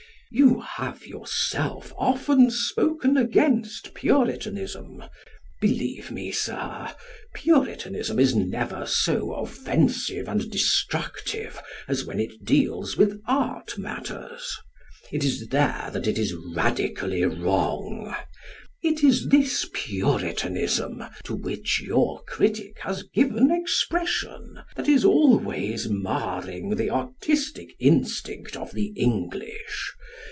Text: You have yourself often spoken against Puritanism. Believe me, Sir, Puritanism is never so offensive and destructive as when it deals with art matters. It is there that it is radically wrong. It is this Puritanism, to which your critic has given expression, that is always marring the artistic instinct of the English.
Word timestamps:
You 0.33 0.61
have 0.61 1.05
yourself 1.05 1.91
often 1.97 2.51
spoken 2.51 3.17
against 3.17 3.93
Puritanism. 3.93 5.03
Believe 5.59 6.09
me, 6.09 6.31
Sir, 6.31 6.95
Puritanism 7.35 8.17
is 8.17 8.33
never 8.33 8.85
so 8.85 9.33
offensive 9.33 10.29
and 10.29 10.49
destructive 10.49 11.61
as 11.89 12.05
when 12.05 12.17
it 12.21 12.45
deals 12.45 12.95
with 12.95 13.19
art 13.27 13.77
matters. 13.77 14.55
It 15.11 15.25
is 15.25 15.49
there 15.49 15.89
that 15.91 16.07
it 16.07 16.17
is 16.17 16.33
radically 16.55 17.25
wrong. 17.25 18.15
It 18.81 19.03
is 19.03 19.27
this 19.27 19.67
Puritanism, 19.73 21.03
to 21.25 21.35
which 21.35 21.81
your 21.85 22.23
critic 22.25 22.77
has 22.79 23.03
given 23.03 23.51
expression, 23.51 24.61
that 24.77 24.87
is 24.87 25.03
always 25.03 25.89
marring 25.89 26.75
the 26.77 26.89
artistic 26.89 27.75
instinct 27.81 28.55
of 28.55 28.71
the 28.71 28.93
English. 28.95 29.91